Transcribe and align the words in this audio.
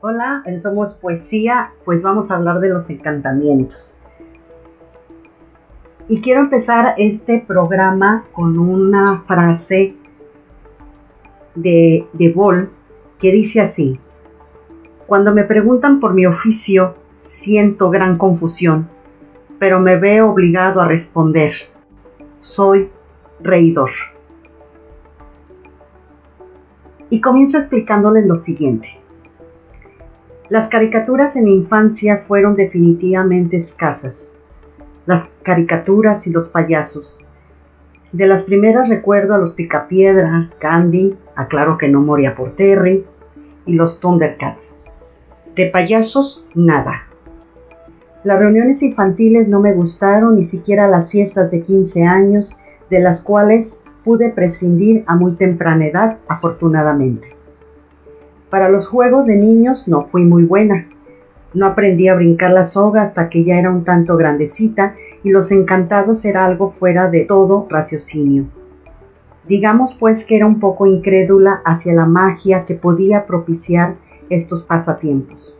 Hola, 0.00 0.44
en 0.46 0.60
Somos 0.60 0.94
Poesía, 0.94 1.72
pues 1.84 2.04
vamos 2.04 2.30
a 2.30 2.36
hablar 2.36 2.60
de 2.60 2.68
los 2.68 2.88
encantamientos. 2.88 3.96
Y 6.06 6.20
quiero 6.20 6.38
empezar 6.38 6.94
este 6.98 7.44
programa 7.44 8.24
con 8.30 8.60
una 8.60 9.22
frase 9.24 9.96
de, 11.56 12.06
de 12.12 12.32
Bol 12.32 12.70
que 13.18 13.32
dice 13.32 13.60
así, 13.60 13.98
cuando 15.08 15.34
me 15.34 15.42
preguntan 15.42 15.98
por 15.98 16.14
mi 16.14 16.26
oficio, 16.26 16.94
siento 17.16 17.90
gran 17.90 18.18
confusión, 18.18 18.88
pero 19.58 19.80
me 19.80 19.96
veo 19.96 20.30
obligado 20.30 20.80
a 20.80 20.86
responder, 20.86 21.50
soy 22.38 22.92
reidor. 23.40 23.90
Y 27.10 27.20
comienzo 27.20 27.58
explicándoles 27.58 28.26
lo 28.26 28.36
siguiente. 28.36 28.97
Las 30.50 30.70
caricaturas 30.70 31.36
en 31.36 31.46
infancia 31.46 32.16
fueron 32.16 32.56
definitivamente 32.56 33.58
escasas. 33.58 34.36
Las 35.04 35.28
caricaturas 35.42 36.26
y 36.26 36.30
los 36.30 36.48
payasos. 36.48 37.22
De 38.12 38.26
las 38.26 38.44
primeras 38.44 38.88
recuerdo 38.88 39.34
a 39.34 39.38
los 39.38 39.52
Picapiedra, 39.52 40.50
Candy, 40.58 41.18
aclaro 41.36 41.76
que 41.76 41.88
no 41.88 42.00
moría 42.00 42.34
por 42.34 42.56
Terry, 42.56 43.04
y 43.66 43.74
los 43.74 44.00
Thundercats. 44.00 44.78
De 45.54 45.66
payasos, 45.66 46.46
nada. 46.54 47.08
Las 48.24 48.38
reuniones 48.40 48.82
infantiles 48.82 49.48
no 49.48 49.60
me 49.60 49.74
gustaron, 49.74 50.36
ni 50.36 50.44
siquiera 50.44 50.88
las 50.88 51.10
fiestas 51.10 51.50
de 51.50 51.62
15 51.62 52.04
años, 52.04 52.56
de 52.88 53.00
las 53.00 53.20
cuales 53.20 53.84
pude 54.02 54.32
prescindir 54.32 55.04
a 55.06 55.14
muy 55.14 55.34
temprana 55.34 55.86
edad, 55.86 56.18
afortunadamente. 56.26 57.37
Para 58.50 58.70
los 58.70 58.88
juegos 58.88 59.26
de 59.26 59.36
niños 59.36 59.88
no 59.88 60.06
fui 60.06 60.24
muy 60.24 60.44
buena. 60.44 60.88
No 61.52 61.66
aprendí 61.66 62.08
a 62.08 62.14
brincar 62.14 62.52
la 62.52 62.64
soga 62.64 63.02
hasta 63.02 63.28
que 63.28 63.44
ya 63.44 63.58
era 63.58 63.70
un 63.70 63.84
tanto 63.84 64.16
grandecita 64.16 64.94
y 65.22 65.30
los 65.30 65.52
encantados 65.52 66.24
era 66.24 66.46
algo 66.46 66.66
fuera 66.66 67.10
de 67.10 67.24
todo 67.24 67.66
raciocinio. 67.68 68.46
Digamos 69.46 69.94
pues 69.94 70.24
que 70.24 70.36
era 70.36 70.46
un 70.46 70.60
poco 70.60 70.86
incrédula 70.86 71.62
hacia 71.64 71.94
la 71.94 72.06
magia 72.06 72.64
que 72.64 72.74
podía 72.74 73.26
propiciar 73.26 73.96
estos 74.30 74.64
pasatiempos. 74.64 75.58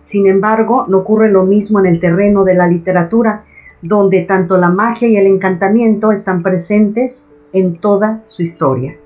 Sin 0.00 0.26
embargo, 0.26 0.86
no 0.88 0.98
ocurre 0.98 1.30
lo 1.30 1.44
mismo 1.44 1.78
en 1.78 1.86
el 1.86 2.00
terreno 2.00 2.44
de 2.44 2.54
la 2.54 2.66
literatura, 2.66 3.44
donde 3.80 4.22
tanto 4.22 4.58
la 4.58 4.70
magia 4.70 5.08
y 5.08 5.16
el 5.16 5.26
encantamiento 5.26 6.10
están 6.10 6.42
presentes 6.42 7.28
en 7.52 7.78
toda 7.78 8.22
su 8.26 8.42
historia. 8.42 8.96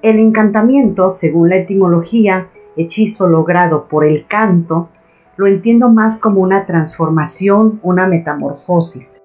El 0.00 0.20
encantamiento, 0.20 1.10
según 1.10 1.48
la 1.48 1.56
etimología, 1.56 2.50
hechizo 2.76 3.26
logrado 3.26 3.88
por 3.88 4.04
el 4.04 4.28
canto, 4.28 4.90
lo 5.36 5.48
entiendo 5.48 5.88
más 5.88 6.20
como 6.20 6.40
una 6.40 6.66
transformación, 6.66 7.80
una 7.82 8.06
metamorfosis. 8.06 9.20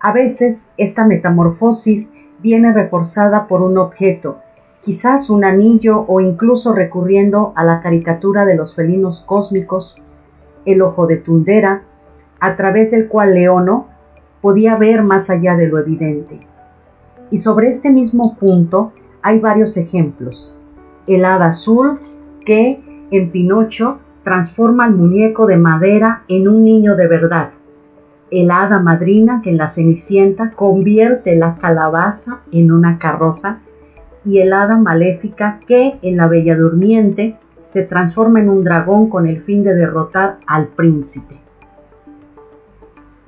A 0.00 0.12
veces 0.12 0.70
esta 0.78 1.06
metamorfosis 1.06 2.14
viene 2.42 2.72
reforzada 2.72 3.46
por 3.46 3.60
un 3.60 3.76
objeto, 3.76 4.38
quizás 4.80 5.28
un 5.28 5.44
anillo 5.44 6.06
o 6.08 6.22
incluso 6.22 6.72
recurriendo 6.72 7.52
a 7.54 7.62
la 7.64 7.82
caricatura 7.82 8.46
de 8.46 8.54
los 8.54 8.74
felinos 8.74 9.22
cósmicos, 9.26 9.96
el 10.64 10.80
ojo 10.80 11.06
de 11.06 11.18
Tundera, 11.18 11.82
a 12.40 12.56
través 12.56 12.90
del 12.92 13.06
cual 13.06 13.34
Leono 13.34 13.88
podía 14.40 14.76
ver 14.76 15.02
más 15.02 15.28
allá 15.28 15.56
de 15.56 15.68
lo 15.68 15.78
evidente. 15.78 16.40
Y 17.30 17.36
sobre 17.36 17.68
este 17.68 17.90
mismo 17.90 18.38
punto 18.38 18.94
hay 19.22 19.38
varios 19.40 19.76
ejemplos. 19.76 20.58
El 21.06 21.24
hada 21.24 21.46
azul 21.46 22.00
que 22.44 22.80
en 23.10 23.30
Pinocho 23.30 23.98
transforma 24.22 24.84
al 24.84 24.94
muñeco 24.94 25.46
de 25.46 25.56
madera 25.56 26.24
en 26.28 26.48
un 26.48 26.64
niño 26.64 26.96
de 26.96 27.06
verdad. 27.06 27.50
El 28.30 28.50
hada 28.50 28.78
madrina 28.80 29.40
que 29.42 29.50
en 29.50 29.56
la 29.56 29.66
Cenicienta 29.66 30.52
convierte 30.52 31.36
la 31.36 31.56
calabaza 31.56 32.40
en 32.52 32.70
una 32.70 32.98
carroza 32.98 33.60
y 34.24 34.38
el 34.38 34.52
hada 34.52 34.76
maléfica 34.76 35.60
que 35.66 35.98
en 36.02 36.16
la 36.16 36.28
Bella 36.28 36.56
Durmiente 36.56 37.36
se 37.62 37.82
transforma 37.82 38.40
en 38.40 38.48
un 38.48 38.64
dragón 38.64 39.08
con 39.08 39.26
el 39.26 39.40
fin 39.40 39.62
de 39.62 39.74
derrotar 39.74 40.38
al 40.46 40.68
príncipe. 40.68 41.40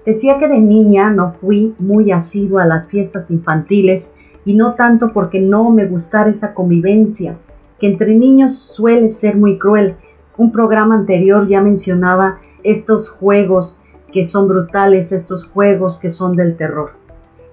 Decía 0.04 0.38
que 0.38 0.48
de 0.48 0.60
niña 0.60 1.10
no 1.10 1.32
fui 1.32 1.74
muy 1.78 2.12
asidua 2.12 2.64
a 2.64 2.66
las 2.66 2.88
fiestas 2.88 3.30
infantiles 3.30 4.14
y 4.44 4.54
no 4.54 4.74
tanto 4.74 5.12
porque 5.12 5.40
no 5.40 5.70
me 5.70 5.86
gustara 5.86 6.30
esa 6.30 6.54
convivencia, 6.54 7.36
que 7.78 7.88
entre 7.88 8.14
niños 8.14 8.56
suele 8.56 9.08
ser 9.08 9.36
muy 9.36 9.58
cruel. 9.58 9.96
Un 10.36 10.52
programa 10.52 10.94
anterior 10.94 11.46
ya 11.48 11.60
mencionaba 11.60 12.38
estos 12.62 13.10
juegos 13.10 13.80
que 14.12 14.24
son 14.24 14.48
brutales, 14.48 15.12
estos 15.12 15.44
juegos 15.46 15.98
que 15.98 16.10
son 16.10 16.36
del 16.36 16.56
terror, 16.56 16.92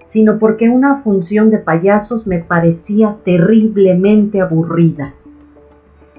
sino 0.03 0.39
porque 0.39 0.69
una 0.69 0.95
función 0.95 1.49
de 1.49 1.57
payasos 1.57 2.27
me 2.27 2.39
parecía 2.39 3.17
terriblemente 3.23 4.41
aburrida. 4.41 5.13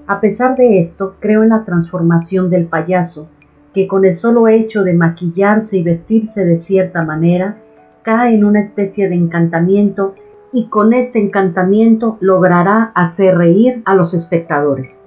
A 0.07 0.21
pesar 0.21 0.57
de 0.57 0.81
esto, 0.81 1.15
creo 1.21 1.43
en 1.43 1.51
la 1.51 1.63
transformación 1.63 2.51
del 2.51 2.67
payaso, 2.67 3.29
que 3.73 3.87
con 3.87 4.05
el 4.05 4.15
solo 4.15 4.49
hecho 4.49 4.83
de 4.83 4.95
maquillarse 4.95 5.79
y 5.79 5.85
vestirse 5.85 6.45
de 6.45 6.57
cierta 6.57 7.05
manera, 7.05 7.59
cae 8.03 8.35
en 8.35 8.45
una 8.45 8.59
especie 8.59 9.09
de 9.09 9.15
encantamiento 9.15 10.15
y 10.53 10.67
con 10.67 10.93
este 10.93 11.21
encantamiento 11.21 12.19
logrará 12.21 12.93
hacer 12.95 13.37
reír 13.39 13.83
a 13.85 13.95
los 13.95 14.15
espectadores. 14.15 15.07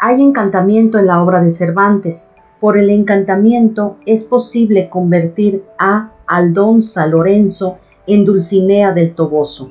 Hay 0.00 0.22
encantamiento 0.22 0.98
en 0.98 1.06
la 1.06 1.22
obra 1.22 1.40
de 1.40 1.50
Cervantes. 1.50 2.34
Por 2.60 2.78
el 2.78 2.90
encantamiento 2.90 3.96
es 4.06 4.24
posible 4.24 4.88
convertir 4.88 5.64
a 5.78 6.12
Aldonza 6.26 7.06
Lorenzo 7.06 7.76
en 8.06 8.24
Dulcinea 8.24 8.92
del 8.92 9.14
Toboso. 9.14 9.70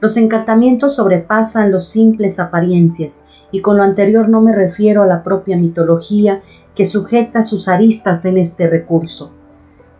Los 0.00 0.16
encantamientos 0.16 0.96
sobrepasan 0.96 1.70
los 1.70 1.88
simples 1.88 2.38
apariencias, 2.38 3.24
y 3.50 3.60
con 3.60 3.76
lo 3.76 3.82
anterior 3.82 4.28
no 4.28 4.40
me 4.40 4.54
refiero 4.54 5.02
a 5.02 5.06
la 5.06 5.22
propia 5.22 5.56
mitología 5.56 6.42
que 6.74 6.84
sujeta 6.84 7.42
sus 7.42 7.68
aristas 7.68 8.24
en 8.24 8.36
este 8.36 8.66
recurso. 8.68 9.30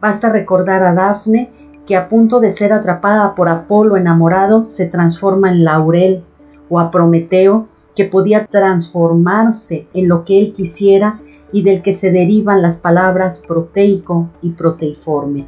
Basta 0.01 0.29
recordar 0.29 0.83
a 0.83 0.93
Dafne 0.93 1.51
que 1.87 1.97
a 1.97 2.09
punto 2.09 2.41
de 2.41 2.51
ser 2.51 2.73
atrapada 2.73 3.35
por 3.35 3.49
Apolo 3.49 3.97
enamorado 3.97 4.69
se 4.69 4.87
transforma 4.87 5.51
en 5.51 5.65
laurel, 5.65 6.23
o 6.71 6.81
a 6.81 6.91
Prometeo, 6.91 7.69
que 7.95 8.05
podía 8.05 8.47
transformarse 8.47 9.87
en 9.95 10.09
lo 10.09 10.25
que 10.25 10.41
él 10.41 10.53
quisiera 10.53 11.21
y 11.53 11.63
del 11.63 11.83
que 11.83 11.93
se 11.93 12.11
derivan 12.11 12.63
las 12.63 12.79
palabras 12.79 13.45
proteico 13.47 14.29
y 14.43 14.51
proteiforme. 14.51 15.47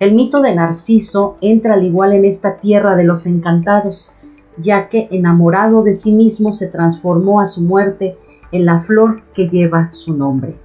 El 0.00 0.14
mito 0.14 0.40
de 0.42 0.54
Narciso 0.54 1.36
entra 1.40 1.74
al 1.74 1.84
igual 1.84 2.12
en 2.12 2.24
esta 2.24 2.56
tierra 2.56 2.96
de 2.96 3.04
los 3.04 3.26
encantados, 3.26 4.10
ya 4.56 4.88
que 4.88 5.08
enamorado 5.10 5.82
de 5.82 5.92
sí 5.92 6.12
mismo 6.12 6.52
se 6.52 6.66
transformó 6.66 7.40
a 7.40 7.46
su 7.46 7.62
muerte 7.62 8.16
en 8.50 8.64
la 8.64 8.78
flor 8.78 9.22
que 9.34 9.48
lleva 9.48 9.90
su 9.92 10.16
nombre. 10.16 10.56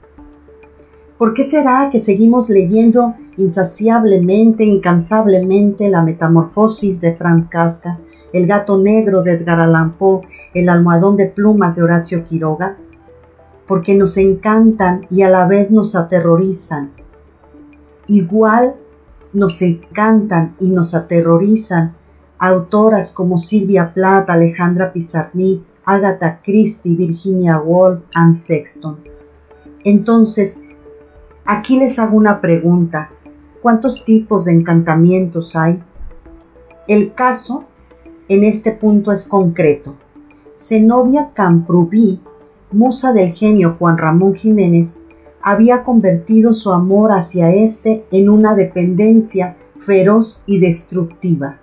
¿Por 1.17 1.33
qué 1.33 1.43
será 1.43 1.89
que 1.91 1.99
seguimos 1.99 2.49
leyendo 2.49 3.15
insaciablemente, 3.38 4.63
incansablemente 4.63 5.89
la 5.89 6.01
metamorfosis 6.01 7.01
de 7.01 7.15
Franz 7.15 7.47
Kafka, 7.50 8.00
el 8.31 8.47
gato 8.47 8.77
negro 8.77 9.21
de 9.21 9.33
Edgar 9.33 9.59
Allan 9.59 9.94
Poe, 9.94 10.21
el 10.53 10.69
almohadón 10.69 11.15
de 11.15 11.27
plumas 11.27 11.75
de 11.75 11.83
Horacio 11.83 12.25
Quiroga? 12.25 12.77
Porque 13.68 13.95
nos 13.95 14.18
encantan 14.18 15.06
y 15.09 15.21
a 15.21 15.30
la 15.30 15.47
vez 15.47 15.71
nos 15.71 15.95
aterrorizan. 15.95 16.91
Igual 18.07 18.75
nos 19.31 19.62
encantan 19.62 20.56
y 20.59 20.71
nos 20.71 20.94
aterrorizan 20.95 21.95
autoras 22.38 23.12
como 23.12 23.38
Silvia 23.38 23.94
Plath, 23.94 24.29
Alejandra 24.29 24.91
Pizarnik, 24.91 25.63
Agatha 25.86 26.39
Christie, 26.44 26.95
Virginia 26.95 27.59
Woolf, 27.59 28.01
Anne 28.13 28.36
Sexton. 28.36 28.97
Entonces, 29.86 30.62
Aquí 31.45 31.77
les 31.77 32.00
hago 32.00 32.15
una 32.15 32.39
pregunta. 32.39 33.09
¿Cuántos 33.63 34.04
tipos 34.04 34.44
de 34.44 34.51
encantamientos 34.51 35.56
hay? 35.56 35.81
El 36.89 37.13
caso 37.13 37.63
en 38.27 38.44
este 38.44 38.74
punto 38.74 39.13
es 39.13 39.25
concreto. 39.25 39.95
Zenobia 40.54 41.31
Camprubí, 41.33 42.19
musa 42.74 43.13
del 43.13 43.31
genio 43.31 43.77
Juan 43.80 43.98
Ramón 43.98 44.36
Jiménez, 44.36 45.04
había 45.42 45.83
convertido 45.83 46.51
su 46.51 46.74
amor 46.74 47.13
hacia 47.13 47.51
éste 47.51 48.04
en 48.12 48.30
una 48.30 48.54
dependencia 48.54 49.56
feroz 49.77 50.44
y 50.45 50.60
destructiva. 50.60 51.62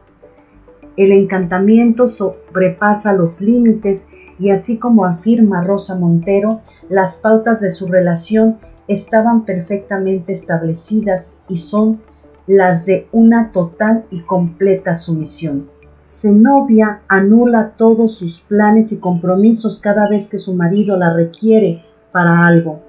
El 0.97 1.13
encantamiento 1.13 2.09
sobrepasa 2.09 3.13
los 3.13 3.43
límites 3.43 4.09
y 4.39 4.49
así 4.53 4.79
como 4.79 5.05
afirma 5.05 5.63
Rosa 5.63 5.97
Montero, 5.97 6.63
las 6.89 7.19
pautas 7.19 7.61
de 7.61 7.73
su 7.73 7.89
relación 7.89 8.57
estaban 8.89 9.45
perfectamente 9.45 10.33
establecidas 10.33 11.37
y 11.49 11.59
son 11.59 12.01
las 12.47 12.87
de 12.87 13.09
una 13.13 13.53
total 13.53 14.05
y 14.11 14.21
completa 14.23 14.95
sumisión. 14.95 15.69
Zenobia 16.03 17.03
anula 17.07 17.75
todos 17.77 18.15
sus 18.17 18.41
planes 18.41 18.91
y 18.91 18.99
compromisos 18.99 19.81
cada 19.81 20.09
vez 20.09 20.29
que 20.29 20.39
su 20.39 20.55
marido 20.55 20.97
la 20.97 21.13
requiere 21.13 21.85
para 22.11 22.47
algo, 22.47 22.81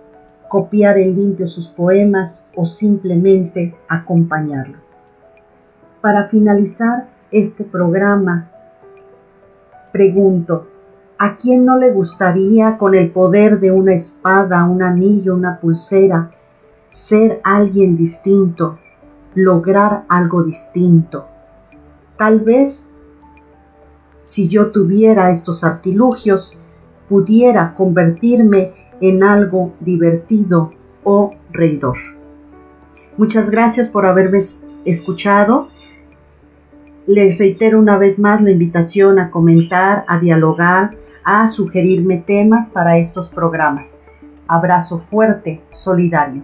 copiar 0.47 0.97
en 0.97 1.15
limpio 1.15 1.45
sus 1.45 1.67
poemas 1.67 2.49
o 2.55 2.65
simplemente 2.65 3.75
acompañarlo. 3.87 4.79
Para 6.01 6.23
finalizar 6.23 7.09
este 7.31 7.63
programa, 7.63 8.49
pregunto, 9.91 10.70
¿a 11.23 11.37
quién 11.37 11.65
no 11.65 11.77
le 11.77 11.91
gustaría 11.91 12.79
con 12.79 12.95
el 12.95 13.11
poder 13.11 13.59
de 13.59 13.71
una 13.71 13.93
espada, 13.93 14.65
un 14.65 14.81
anillo, 14.81 15.35
una 15.35 15.59
pulsera, 15.59 16.31
ser 16.89 17.39
alguien 17.43 17.95
distinto, 17.95 18.79
lograr 19.35 20.03
algo 20.09 20.41
distinto? 20.41 21.27
Tal 22.17 22.39
vez 22.39 22.95
si 24.23 24.47
yo 24.47 24.71
tuviera 24.71 25.29
estos 25.29 25.63
artilugios, 25.63 26.57
pudiera 27.07 27.75
convertirme 27.75 28.73
en 28.99 29.21
algo 29.21 29.73
divertido 29.79 30.73
o 31.03 31.35
reidor. 31.51 31.97
Muchas 33.17 33.51
gracias 33.51 33.89
por 33.89 34.07
haberme 34.07 34.39
escuchado. 34.85 35.69
Les 37.05 37.37
reitero 37.37 37.77
una 37.77 37.99
vez 37.99 38.17
más 38.17 38.41
la 38.41 38.49
invitación 38.49 39.19
a 39.19 39.29
comentar, 39.29 40.03
a 40.07 40.17
dialogar, 40.17 40.97
a 41.23 41.47
sugerirme 41.47 42.17
temas 42.17 42.69
para 42.69 42.97
estos 42.97 43.29
programas. 43.29 44.01
Abrazo 44.47 44.99
fuerte, 44.99 45.61
solidario. 45.73 46.43